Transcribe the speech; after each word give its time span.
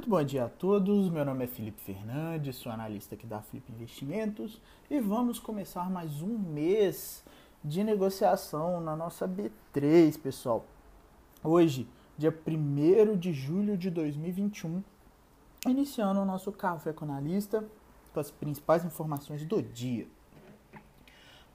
Muito 0.00 0.08
bom 0.08 0.24
dia 0.24 0.46
a 0.46 0.48
todos. 0.48 1.10
Meu 1.10 1.26
nome 1.26 1.44
é 1.44 1.46
Felipe 1.46 1.78
Fernandes, 1.78 2.56
sou 2.56 2.72
analista 2.72 3.14
aqui 3.14 3.26
da 3.26 3.42
Flip 3.42 3.70
Investimentos 3.70 4.58
e 4.90 4.98
vamos 4.98 5.38
começar 5.38 5.90
mais 5.90 6.22
um 6.22 6.38
mês 6.38 7.22
de 7.62 7.84
negociação 7.84 8.80
na 8.80 8.96
nossa 8.96 9.28
B3, 9.28 10.18
pessoal. 10.18 10.64
Hoje, 11.44 11.86
dia 12.16 12.34
1 12.34 13.18
de 13.18 13.34
julho 13.34 13.76
de 13.76 13.90
2021, 13.90 14.82
iniciando 15.66 16.20
o 16.20 16.24
nosso 16.24 16.50
café 16.50 16.94
com 16.94 17.04
analista 17.04 17.62
com 18.14 18.20
as 18.20 18.30
principais 18.30 18.86
informações 18.86 19.44
do 19.44 19.62
dia. 19.62 20.08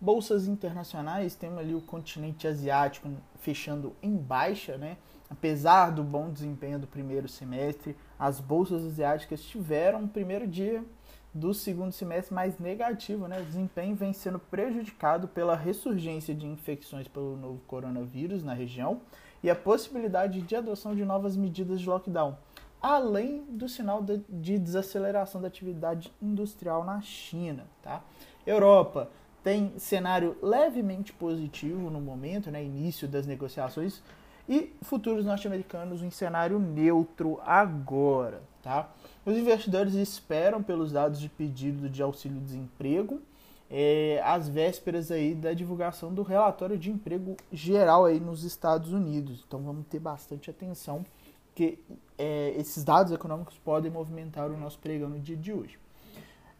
Bolsas 0.05 0.47
internacionais, 0.47 1.33
temos 1.33 1.57
ali 1.57 1.73
o 1.73 1.81
continente 1.81 2.47
asiático 2.47 3.09
fechando 3.39 3.95
em 4.03 4.15
baixa, 4.15 4.77
né? 4.77 4.97
Apesar 5.27 5.89
do 5.89 6.03
bom 6.03 6.29
desempenho 6.29 6.77
do 6.77 6.85
primeiro 6.85 7.27
semestre, 7.27 7.97
as 8.19 8.39
bolsas 8.39 8.85
asiáticas 8.85 9.41
tiveram 9.41 10.01
um 10.01 10.07
primeiro 10.07 10.45
dia 10.45 10.85
do 11.33 11.55
segundo 11.55 11.91
semestre 11.91 12.35
mais 12.35 12.59
negativo, 12.59 13.27
né? 13.27 13.41
O 13.41 13.45
desempenho 13.45 13.95
vem 13.95 14.13
sendo 14.13 14.37
prejudicado 14.37 15.27
pela 15.27 15.55
ressurgência 15.55 16.35
de 16.35 16.45
infecções 16.45 17.07
pelo 17.07 17.35
novo 17.35 17.59
coronavírus 17.65 18.43
na 18.43 18.53
região 18.53 19.01
e 19.41 19.49
a 19.49 19.55
possibilidade 19.55 20.39
de 20.39 20.55
adoção 20.55 20.95
de 20.95 21.03
novas 21.03 21.35
medidas 21.35 21.81
de 21.81 21.89
lockdown, 21.89 22.37
além 22.79 23.43
do 23.45 23.67
sinal 23.67 24.05
de 24.29 24.59
desaceleração 24.59 25.41
da 25.41 25.47
atividade 25.47 26.13
industrial 26.21 26.85
na 26.85 27.01
China, 27.01 27.65
tá? 27.81 28.03
Europa 28.45 29.09
tem 29.45 29.77
cenário 29.77 30.35
levemente 30.41 31.13
positivo 31.13 31.91
no 31.91 32.01
momento, 32.01 32.49
né, 32.49 32.63
início 32.63 33.07
das 33.07 33.27
negociações, 33.27 34.01
e 34.49 34.73
futuros 34.81 35.23
norte-americanos 35.23 36.01
em 36.01 36.09
cenário 36.09 36.57
neutro 36.57 37.39
agora, 37.45 38.41
tá? 38.63 38.91
Os 39.23 39.37
investidores 39.37 39.93
esperam 39.93 40.63
pelos 40.63 40.91
dados 40.91 41.19
de 41.19 41.29
pedido 41.29 41.87
de 41.87 42.01
auxílio-desemprego 42.01 43.21
é, 43.69 44.19
às 44.25 44.49
vésperas 44.49 45.11
aí 45.11 45.35
da 45.35 45.53
divulgação 45.53 46.11
do 46.11 46.23
relatório 46.23 46.75
de 46.75 46.89
emprego 46.89 47.37
geral 47.51 48.05
aí 48.05 48.19
nos 48.19 48.43
Estados 48.43 48.91
Unidos. 48.93 49.43
Então 49.47 49.61
vamos 49.61 49.85
ter 49.85 49.99
bastante 49.99 50.49
atenção 50.49 51.05
que 51.53 51.77
é, 52.17 52.55
esses 52.57 52.83
dados 52.83 53.13
econômicos 53.13 53.59
podem 53.59 53.91
movimentar 53.91 54.49
o 54.49 54.57
nosso 54.57 54.79
pregão 54.79 55.07
no 55.07 55.19
dia 55.19 55.37
de 55.37 55.53
hoje. 55.53 55.84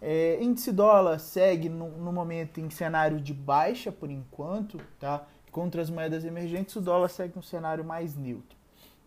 É, 0.08 0.38
índice 0.40 0.72
dólar 0.72 1.18
segue 1.18 1.68
no, 1.68 1.90
no, 1.90 2.14
momento 2.14 2.60
em 2.60 2.70
cenário 2.70 3.20
de 3.20 3.34
baixa 3.34 3.92
por 3.92 4.12
enquanto, 4.12 4.80
tá? 5.00 5.26
Contra 5.52 5.82
as 5.82 5.90
moedas 5.90 6.24
emergentes, 6.24 6.76
o 6.76 6.82
dólar 6.82 7.10
segue 7.10 7.40
um 7.40 7.42
cenário 7.42 7.84
mais 7.84 8.16
neutro. 8.16 8.56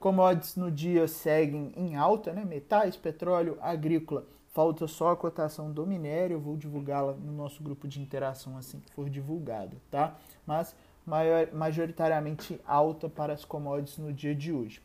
Commodities 0.01 0.57
no 0.57 0.73
dia 0.73 1.07
seguem 1.07 1.73
em 1.77 1.95
alta, 1.95 2.33
né? 2.33 2.45
Metais, 2.45 2.97
petróleo, 2.97 3.57
agrícola. 3.61 4.27
Falta 4.49 4.89
só 4.89 5.13
a 5.13 5.17
cotação 5.17 5.71
do 5.71 5.87
minério, 5.87 6.35
eu 6.35 6.41
vou 6.41 6.57
divulgá-la 6.57 7.13
no 7.13 7.31
nosso 7.31 7.63
grupo 7.63 7.87
de 7.87 8.01
interação 8.01 8.57
assim 8.57 8.81
que 8.81 8.93
for 8.93 9.09
divulgada, 9.09 9.77
tá? 9.93 10.17
Mas 10.45 10.75
maior, 11.07 11.47
majoritariamente 11.53 12.61
alta 12.67 13.09
para 13.09 13.33
as 13.33 13.45
commodities 13.45 13.99
no 13.99 14.13
dia 14.13 14.35
de 14.35 14.53
hoje. 14.53 14.83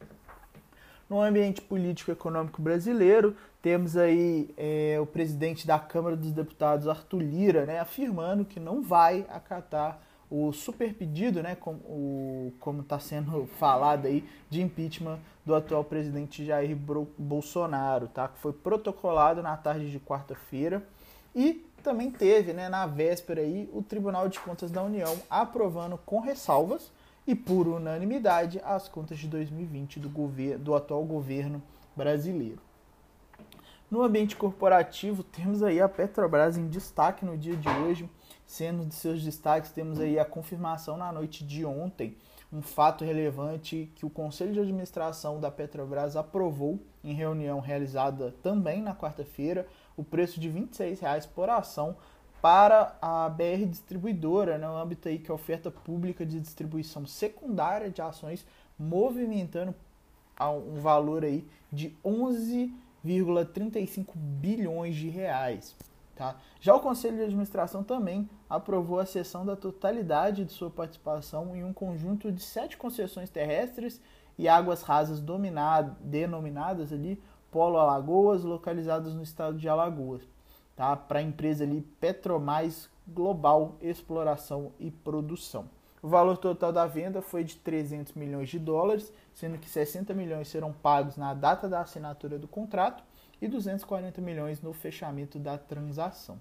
No 1.09 1.21
ambiente 1.21 1.61
político 1.61 2.11
econômico 2.11 2.61
brasileiro, 2.61 3.35
temos 3.61 3.95
aí 3.95 4.53
é, 4.57 4.97
o 4.99 5.05
presidente 5.05 5.67
da 5.67 5.77
Câmara 5.77 6.15
dos 6.15 6.31
Deputados, 6.31 6.87
Arthur 6.87 7.21
Lira, 7.21 7.65
né, 7.65 7.79
afirmando 7.79 8.45
que 8.45 8.59
não 8.59 8.81
vai 8.81 9.25
acatar 9.29 10.01
o 10.29 10.51
super 10.51 10.93
pedido, 10.93 11.43
né, 11.43 11.55
como 11.55 12.81
está 12.81 12.97
sendo 12.97 13.45
falado 13.59 14.07
aí, 14.07 14.27
de 14.49 14.61
impeachment 14.61 15.19
do 15.45 15.53
atual 15.53 15.83
presidente 15.83 16.43
Jair 16.43 16.75
Bolsonaro, 17.17 18.07
tá? 18.07 18.27
que 18.27 18.39
foi 18.39 18.51
protocolado 18.51 19.43
na 19.43 19.55
tarde 19.55 19.91
de 19.91 19.99
quarta-feira. 19.99 20.81
E 21.35 21.65
também 21.83 22.09
teve, 22.09 22.53
né, 22.53 22.69
na 22.69 22.87
véspera 22.87 23.41
aí, 23.41 23.69
o 23.73 23.83
Tribunal 23.83 24.27
de 24.27 24.39
Contas 24.39 24.71
da 24.71 24.81
União 24.81 25.15
aprovando 25.29 25.99
com 26.05 26.19
ressalvas 26.19 26.91
e 27.25 27.33
por 27.35 27.67
unanimidade 27.67 28.61
as 28.63 28.87
contas 28.87 29.19
de 29.19 29.27
2020 29.27 29.99
do, 29.99 30.09
governo, 30.09 30.63
do 30.63 30.75
atual 30.75 31.03
governo 31.03 31.61
brasileiro. 31.95 32.59
No 33.89 34.01
ambiente 34.01 34.35
corporativo, 34.35 35.21
temos 35.23 35.61
aí 35.61 35.79
a 35.79 35.87
Petrobras 35.87 36.57
em 36.57 36.67
destaque 36.67 37.23
no 37.23 37.37
dia 37.37 37.55
de 37.55 37.69
hoje. 37.69 38.09
Sendo 38.43 38.85
de 38.85 38.95
seus 38.95 39.23
destaques, 39.23 39.71
temos 39.71 39.99
aí 39.99 40.17
a 40.17 40.25
confirmação 40.25 40.97
na 40.97 41.11
noite 41.11 41.45
de 41.45 41.63
ontem, 41.63 42.17
um 42.51 42.61
fato 42.61 43.05
relevante 43.05 43.91
que 43.95 44.05
o 44.05 44.09
Conselho 44.09 44.51
de 44.51 44.59
Administração 44.59 45.39
da 45.39 45.49
Petrobras 45.49 46.15
aprovou 46.15 46.79
em 47.03 47.13
reunião 47.13 47.59
realizada 47.59 48.33
também 48.43 48.81
na 48.81 48.95
quarta-feira, 48.95 49.67
o 49.95 50.03
preço 50.03 50.39
de 50.39 50.49
R$ 50.49 50.61
26,00 50.61 51.27
por 51.29 51.49
ação 51.49 51.95
para 52.43 52.95
a 53.01 53.27
BR 53.29 53.65
Distribuidora, 53.69 54.57
no 54.57 54.75
âmbito 54.75 55.07
aí 55.07 55.17
que 55.17 55.31
é 55.31 55.33
oferta 55.33 55.71
pública 55.71 56.25
de 56.25 56.41
distribuição 56.41 57.05
secundária 57.05 57.89
de 57.89 58.01
ações, 58.01 58.45
movimentando 58.77 59.73
um 60.41 60.81
valor 60.81 61.23
aí 61.23 61.47
de 61.71 61.95
11,35 62.03 64.07
bilhões 64.13 64.93
de 64.93 65.07
reais. 65.07 65.73
Tá? 66.17 66.35
Já 66.59 66.75
o 66.75 66.81
Conselho 66.81 67.15
de 67.15 67.23
Administração 67.23 67.81
também 67.81 68.29
aprovou 68.49 68.99
a 68.99 69.05
cessão 69.05 69.45
da 69.45 69.55
totalidade 69.55 70.43
de 70.43 70.51
sua 70.51 70.69
participação 70.69 71.55
em 71.55 71.63
um 71.63 71.71
conjunto 71.71 72.29
de 72.29 72.41
sete 72.41 72.75
concessões 72.75 73.29
terrestres 73.29 74.01
e 74.37 74.49
águas 74.49 74.81
rasas 74.81 75.23
denominadas 76.01 76.91
ali 76.91 77.23
Polo 77.49 77.77
Alagoas, 77.77 78.43
localizadas 78.43 79.13
no 79.13 79.23
estado 79.23 79.57
de 79.57 79.69
Alagoas 79.69 80.23
tá? 80.75 80.95
para 80.95 81.19
a 81.19 81.21
empresa 81.21 81.63
ali 81.63 81.81
Petromais 81.99 82.89
Global 83.07 83.75
Exploração 83.81 84.71
e 84.79 84.91
Produção. 84.91 85.69
O 86.01 86.07
valor 86.07 86.37
total 86.37 86.73
da 86.73 86.85
venda 86.85 87.21
foi 87.21 87.43
de 87.43 87.55
300 87.55 88.13
milhões 88.13 88.49
de 88.49 88.59
dólares, 88.59 89.11
sendo 89.33 89.57
que 89.57 89.69
60 89.69 90.13
milhões 90.13 90.49
serão 90.49 90.73
pagos 90.73 91.15
na 91.15 91.33
data 91.33 91.69
da 91.69 91.79
assinatura 91.79 92.37
do 92.37 92.47
contrato 92.47 93.03
e 93.41 93.47
240 93.47 94.19
milhões 94.19 94.61
no 94.61 94.73
fechamento 94.73 95.39
da 95.39 95.57
transação. 95.57 96.37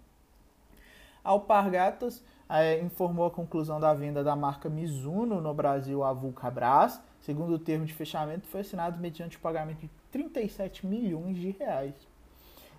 A 1.24 1.30
Alpargatas 1.30 2.24
é, 2.48 2.80
informou 2.80 3.26
a 3.26 3.30
conclusão 3.30 3.78
da 3.78 3.94
venda 3.94 4.24
da 4.24 4.34
marca 4.34 4.68
Mizuno 4.68 5.40
no 5.40 5.54
Brasil 5.54 6.02
a 6.02 6.12
Vulcabras. 6.12 7.00
Segundo 7.20 7.54
o 7.54 7.58
termo 7.58 7.86
de 7.86 7.94
fechamento, 7.94 8.48
foi 8.48 8.62
assinado 8.62 8.98
mediante 8.98 9.36
o 9.36 9.40
pagamento 9.40 9.82
de 9.82 9.90
37 10.10 10.84
milhões 10.84 11.36
de 11.36 11.50
reais. 11.50 11.94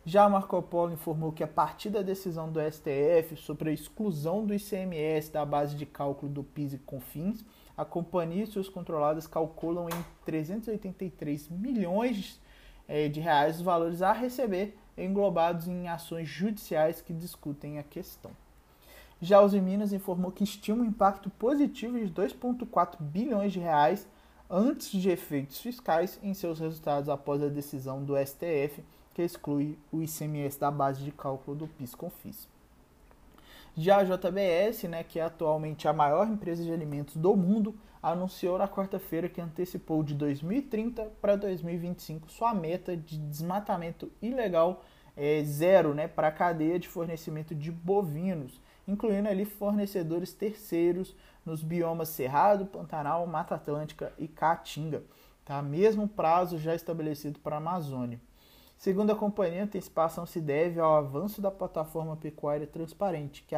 Já 0.06 0.28
Marco 0.28 0.62
Polo 0.62 0.92
informou 0.92 1.32
que 1.32 1.46
a 1.46 1.48
partir 1.48 1.90
da 1.90 2.02
decisão 2.02 2.52
do 2.52 2.60
STF 2.60 3.38
sobre 3.38 3.70
a 3.70 3.74
exclusão 3.74 4.46
do 4.46 4.54
ICMS 4.54 5.32
da 5.32 5.46
base 5.46 5.78
de 5.78 5.86
cálculo 5.86 6.30
do 6.30 6.44
PIS 6.44 6.74
e 6.74 6.78
CONFINS, 6.78 7.46
a 7.78 7.86
companhia 7.86 8.44
e 8.44 8.48
suas 8.48 8.68
controladas 8.68 9.26
calculam 9.28 9.88
em 9.88 10.06
383 10.26 11.48
milhões 11.48 12.38
eh, 12.86 13.08
de 13.08 13.22
reais 13.22 13.56
os 13.56 13.62
valores 13.62 14.02
a 14.02 14.12
receber 14.12 14.78
englobados 14.98 15.70
em 15.70 15.88
ações 15.88 16.28
judiciais 16.28 17.00
que 17.00 17.14
discutem 17.14 17.80
a 17.80 17.84
questão. 17.84 18.32
Já 19.22 19.42
os 19.42 19.54
Minas 19.54 19.94
informou 19.94 20.34
que 20.34 20.44
estima 20.44 20.84
um 20.84 20.88
impacto 20.88 21.30
positivo 21.30 21.98
de 21.98 22.12
2,4 22.12 22.98
bilhões 23.00 23.54
de 23.54 23.60
reais 23.60 24.06
antes 24.50 24.92
de 24.92 25.10
efeitos 25.10 25.60
fiscais 25.60 26.20
em 26.22 26.34
seus 26.34 26.60
resultados 26.60 27.08
após 27.08 27.42
a 27.42 27.48
decisão 27.48 28.04
do 28.04 28.18
STF 28.18 28.84
que 29.14 29.22
exclui 29.22 29.78
o 29.92 30.02
ICMS 30.02 30.60
da 30.60 30.72
base 30.72 31.04
de 31.04 31.12
cálculo 31.12 31.56
do 31.56 31.68
PIS/COFINS. 31.68 32.48
Já 33.76 33.98
a 33.98 34.04
JBS, 34.04 34.84
né, 34.84 35.04
que 35.04 35.20
é 35.20 35.24
atualmente 35.24 35.88
a 35.88 35.94
maior 35.94 36.28
empresa 36.28 36.64
de 36.64 36.72
alimentos 36.72 37.16
do 37.16 37.36
mundo, 37.36 37.76
anunciou 38.02 38.58
na 38.58 38.68
quarta-feira 38.68 39.30
que 39.30 39.42
antecipou 39.42 40.04
de 40.04 40.14
2030 40.14 41.12
para 41.22 41.36
2025 41.36 42.30
sua 42.30 42.54
meta 42.54 42.96
de 42.96 43.18
desmatamento 43.18 44.12
ilegal 44.22 44.84
é, 45.16 45.44
zero 45.44 45.94
né, 45.94 46.08
para 46.08 46.28
a 46.28 46.32
cadeia 46.32 46.78
de 46.78 46.88
fornecimento 46.88 47.56
de 47.56 47.72
bovinos, 47.72 48.60
incluindo 48.88 49.30
ali 49.30 49.46
fornecedores 49.46 50.34
terceiros 50.34 51.16
nos 51.46 51.64
biomas 51.64 52.10
Cerrado, 52.10 52.66
Pantanal, 52.66 53.26
Mata 53.26 53.56
Atlântica 53.56 54.14
e 54.18 54.28
Caatinga. 54.28 55.04
Tá? 55.46 55.62
Mesmo 55.62 56.08
prazo 56.08 56.58
já 56.58 56.76
estabelecido 56.76 57.40
para 57.40 57.56
a 57.56 57.58
Amazônia. 57.58 58.20
Segundo 58.84 59.12
a 59.12 59.16
companhia, 59.16 59.62
a 59.62 59.64
antecipação 59.64 60.26
se 60.26 60.42
deve 60.42 60.78
ao 60.78 60.98
avanço 60.98 61.42
da 61.42 61.50
plataforma 61.50 62.18
pecuária 62.18 62.68
transparente, 62.68 63.42
que 63.48 63.56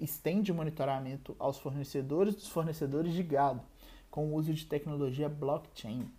estende 0.00 0.50
o 0.50 0.54
monitoramento 0.54 1.36
aos 1.38 1.58
fornecedores 1.58 2.34
dos 2.34 2.48
fornecedores 2.48 3.12
de 3.12 3.22
gado, 3.22 3.60
com 4.10 4.28
o 4.28 4.34
uso 4.34 4.54
de 4.54 4.64
tecnologia 4.64 5.28
blockchain. 5.28 6.10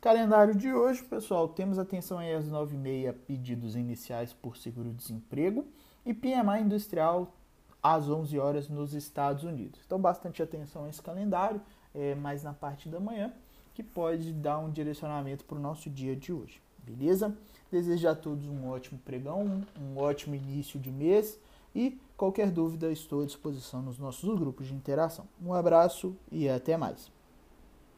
Calendário 0.00 0.56
de 0.56 0.72
hoje, 0.72 1.04
pessoal, 1.04 1.46
temos 1.46 1.78
atenção 1.78 2.18
aí 2.18 2.34
às 2.34 2.50
9h30, 2.50 3.14
pedidos 3.24 3.76
iniciais 3.76 4.32
por 4.32 4.56
seguro-desemprego 4.56 5.64
e 6.04 6.12
PMI 6.12 6.62
industrial 6.62 7.32
às 7.80 8.08
11 8.08 8.36
horas 8.40 8.68
nos 8.68 8.92
Estados 8.92 9.44
Unidos. 9.44 9.80
Então, 9.86 10.00
bastante 10.00 10.42
atenção 10.42 10.86
a 10.86 10.88
esse 10.88 11.00
calendário, 11.00 11.60
é, 11.94 12.16
mais 12.16 12.42
na 12.42 12.52
parte 12.52 12.88
da 12.88 12.98
manhã, 12.98 13.32
que 13.72 13.84
pode 13.84 14.32
dar 14.32 14.58
um 14.58 14.68
direcionamento 14.68 15.44
para 15.44 15.56
o 15.56 15.60
nosso 15.60 15.88
dia 15.88 16.16
de 16.16 16.32
hoje. 16.32 16.60
beleza? 16.84 17.36
Desejo 17.70 18.08
a 18.08 18.14
todos 18.14 18.46
um 18.48 18.68
ótimo 18.68 18.98
pregão, 19.04 19.62
um 19.78 19.98
ótimo 19.98 20.34
início 20.34 20.80
de 20.80 20.90
mês 20.90 21.38
e 21.74 22.00
qualquer 22.16 22.50
dúvida 22.50 22.90
estou 22.90 23.22
à 23.22 23.26
disposição 23.26 23.82
nos 23.82 23.98
nossos 23.98 24.38
grupos 24.38 24.68
de 24.68 24.74
interação. 24.74 25.26
Um 25.44 25.52
abraço 25.52 26.16
e 26.32 26.48
até 26.48 26.76
mais. 26.76 27.17